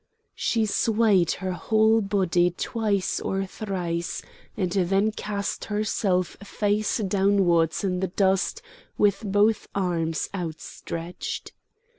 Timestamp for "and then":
4.57-5.11